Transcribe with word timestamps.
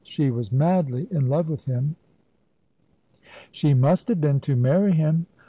She 0.03 0.31
was 0.31 0.51
madly 0.51 1.07
in 1.11 1.27
love 1.27 1.47
with 1.47 1.65
him." 1.65 1.95
"She 3.51 3.75
must 3.75 4.07
have 4.07 4.19
been, 4.19 4.39
to 4.39 4.55
marry 4.55 4.93
him." 4.93 5.27